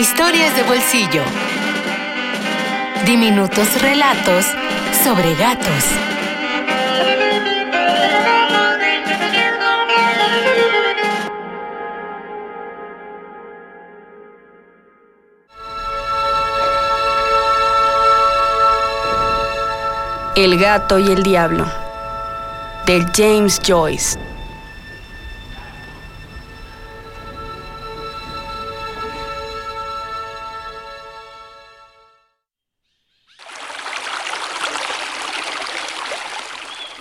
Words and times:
Historias 0.00 0.56
de 0.56 0.62
bolsillo. 0.62 1.22
Diminutos 3.04 3.82
relatos 3.82 4.46
sobre 5.04 5.34
gatos. 5.34 5.84
El 20.34 20.58
gato 20.58 20.98
y 20.98 21.08
el 21.08 21.22
diablo 21.22 21.66
de 22.86 23.06
James 23.14 23.60
Joyce. 23.62 24.29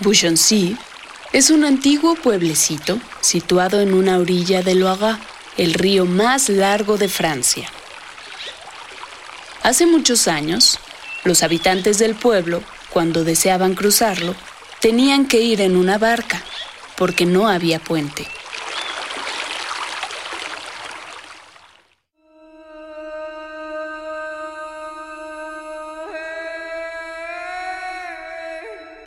Bouchoncy 0.00 0.76
es 1.32 1.50
un 1.50 1.64
antiguo 1.64 2.14
pueblecito 2.14 3.00
situado 3.20 3.80
en 3.80 3.92
una 3.92 4.18
orilla 4.18 4.62
del 4.62 4.80
Loire, 4.80 5.18
el 5.56 5.74
río 5.74 6.06
más 6.06 6.48
largo 6.48 6.96
de 6.96 7.08
Francia. 7.08 7.68
Hace 9.64 9.86
muchos 9.86 10.28
años, 10.28 10.78
los 11.24 11.42
habitantes 11.42 11.98
del 11.98 12.14
pueblo, 12.14 12.62
cuando 12.90 13.24
deseaban 13.24 13.74
cruzarlo, 13.74 14.36
tenían 14.80 15.26
que 15.26 15.40
ir 15.40 15.60
en 15.60 15.76
una 15.76 15.98
barca, 15.98 16.44
porque 16.96 17.26
no 17.26 17.48
había 17.48 17.80
puente. 17.80 18.28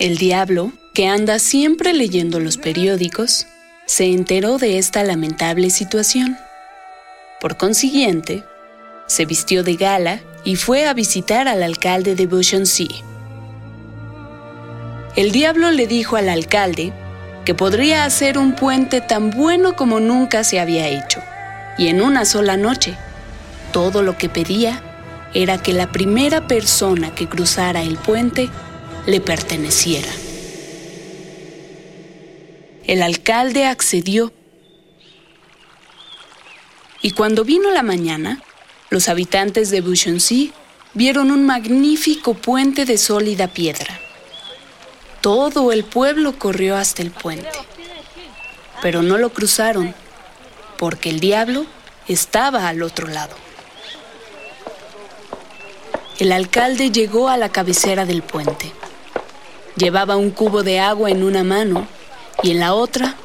El 0.00 0.16
diablo, 0.16 0.72
que 0.94 1.08
anda 1.08 1.38
siempre 1.38 1.92
leyendo 1.92 2.40
los 2.40 2.56
periódicos, 2.56 3.46
se 3.84 4.06
enteró 4.06 4.56
de 4.56 4.78
esta 4.78 5.04
lamentable 5.04 5.68
situación. 5.68 6.38
Por 7.38 7.58
consiguiente, 7.58 8.42
se 9.06 9.26
vistió 9.26 9.62
de 9.62 9.76
gala 9.76 10.20
y 10.42 10.56
fue 10.56 10.86
a 10.86 10.94
visitar 10.94 11.48
al 11.48 11.62
alcalde 11.62 12.14
de 12.14 12.26
Beauchamp. 12.26 12.66
El 15.16 15.32
diablo 15.32 15.70
le 15.70 15.86
dijo 15.86 16.16
al 16.16 16.30
alcalde 16.30 16.94
que 17.44 17.54
podría 17.54 18.06
hacer 18.06 18.38
un 18.38 18.54
puente 18.54 19.02
tan 19.02 19.30
bueno 19.30 19.76
como 19.76 20.00
nunca 20.00 20.44
se 20.44 20.60
había 20.60 20.88
hecho, 20.88 21.20
y 21.76 21.88
en 21.88 22.00
una 22.00 22.24
sola 22.24 22.56
noche. 22.56 22.96
Todo 23.70 24.00
lo 24.00 24.16
que 24.16 24.30
pedía 24.30 24.82
era 25.34 25.58
que 25.58 25.74
la 25.74 25.92
primera 25.92 26.46
persona 26.46 27.14
que 27.14 27.28
cruzara 27.28 27.82
el 27.82 27.98
puente 27.98 28.48
le 29.06 29.20
perteneciera. 29.20 30.08
El 32.84 33.02
alcalde 33.02 33.66
accedió. 33.66 34.32
Y 37.02 37.12
cuando 37.12 37.44
vino 37.44 37.70
la 37.70 37.82
mañana, 37.82 38.42
los 38.90 39.08
habitantes 39.08 39.70
de 39.70 39.80
Bouchoncy 39.80 40.52
vieron 40.94 41.30
un 41.30 41.46
magnífico 41.46 42.34
puente 42.34 42.84
de 42.84 42.98
sólida 42.98 43.48
piedra. 43.48 44.00
Todo 45.20 45.72
el 45.72 45.84
pueblo 45.84 46.38
corrió 46.38 46.76
hasta 46.76 47.02
el 47.02 47.10
puente, 47.10 47.48
pero 48.82 49.02
no 49.02 49.18
lo 49.18 49.32
cruzaron 49.32 49.94
porque 50.78 51.10
el 51.10 51.20
diablo 51.20 51.66
estaba 52.08 52.68
al 52.68 52.82
otro 52.82 53.06
lado. 53.06 53.36
El 56.18 56.32
alcalde 56.32 56.90
llegó 56.90 57.28
a 57.28 57.36
la 57.36 57.50
cabecera 57.50 58.04
del 58.04 58.22
puente. 58.22 58.72
Llevaba 59.80 60.18
un 60.18 60.30
cubo 60.30 60.62
de 60.62 60.78
agua 60.78 61.10
en 61.10 61.22
una 61.22 61.42
mano 61.42 61.88
y 62.42 62.50
en 62.50 62.60
la 62.60 62.74
otra 62.74 63.16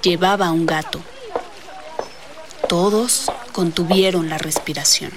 llevaba 0.00 0.52
un 0.52 0.64
gato. 0.64 1.02
Todos 2.68 3.32
contuvieron 3.50 4.28
la 4.28 4.38
respiración. 4.38 5.10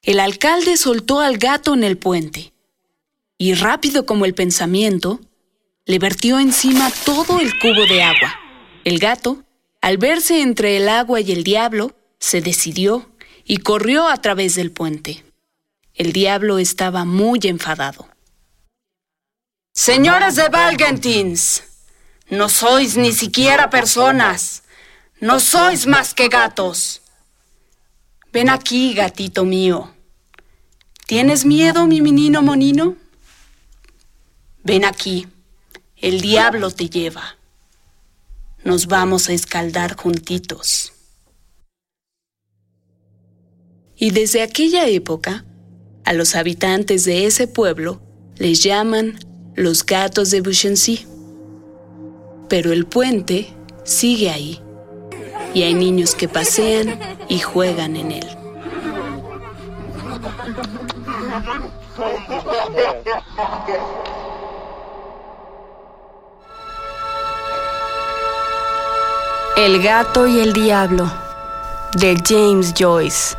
El 0.00 0.20
alcalde 0.20 0.76
soltó 0.76 1.18
al 1.18 1.38
gato 1.38 1.74
en 1.74 1.82
el 1.82 1.98
puente 1.98 2.52
y 3.36 3.54
rápido 3.54 4.06
como 4.06 4.24
el 4.24 4.34
pensamiento, 4.34 5.18
le 5.84 5.98
vertió 5.98 6.38
encima 6.38 6.92
todo 7.04 7.40
el 7.40 7.50
cubo 7.58 7.84
de 7.88 8.04
agua. 8.04 8.32
El 8.84 9.00
gato, 9.00 9.42
al 9.80 9.98
verse 9.98 10.40
entre 10.40 10.76
el 10.76 10.88
agua 10.88 11.20
y 11.20 11.32
el 11.32 11.42
diablo, 11.42 11.96
se 12.20 12.42
decidió 12.42 13.10
y 13.44 13.56
corrió 13.56 14.06
a 14.06 14.18
través 14.18 14.54
del 14.54 14.70
puente. 14.70 15.24
El 15.94 16.12
diablo 16.12 16.58
estaba 16.58 17.04
muy 17.04 17.40
enfadado. 17.42 18.06
Señores 19.78 20.36
de 20.36 20.48
Valgentins, 20.48 21.62
no 22.30 22.48
sois 22.48 22.96
ni 22.96 23.12
siquiera 23.12 23.68
personas, 23.68 24.62
no 25.20 25.38
sois 25.38 25.86
más 25.86 26.14
que 26.14 26.28
gatos. 26.28 27.02
Ven 28.32 28.48
aquí, 28.48 28.94
gatito 28.94 29.44
mío. 29.44 29.92
¿Tienes 31.06 31.44
miedo, 31.44 31.86
mi 31.86 32.00
menino 32.00 32.40
monino? 32.40 32.96
Ven 34.64 34.86
aquí, 34.86 35.28
el 35.98 36.22
diablo 36.22 36.70
te 36.70 36.88
lleva. 36.88 37.36
Nos 38.64 38.86
vamos 38.86 39.28
a 39.28 39.34
escaldar 39.34 39.94
juntitos. 39.94 40.94
Y 43.94 44.10
desde 44.12 44.40
aquella 44.40 44.88
época, 44.88 45.44
a 46.06 46.14
los 46.14 46.34
habitantes 46.34 47.04
de 47.04 47.26
ese 47.26 47.46
pueblo 47.46 48.00
les 48.38 48.62
llaman 48.62 49.18
los 49.56 49.84
gatos 49.84 50.30
de 50.30 50.42
Bouchancy. 50.42 51.06
Pero 52.48 52.72
el 52.72 52.86
puente 52.86 53.52
sigue 53.84 54.30
ahí 54.30 54.60
y 55.54 55.62
hay 55.62 55.74
niños 55.74 56.14
que 56.14 56.28
pasean 56.28 56.98
y 57.28 57.40
juegan 57.40 57.96
en 57.96 58.12
él. 58.12 58.26
El 69.56 69.82
gato 69.82 70.26
y 70.26 70.38
el 70.38 70.52
diablo 70.52 71.10
de 71.94 72.14
James 72.28 72.74
Joyce. 72.78 73.34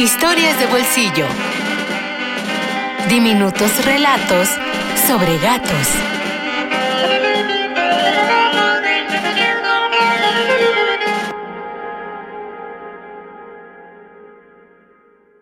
Historias 0.00 0.58
de 0.58 0.64
bolsillo. 0.64 1.26
Diminutos 3.10 3.84
relatos 3.84 4.48
sobre 5.06 5.36
gatos. 5.36 6.19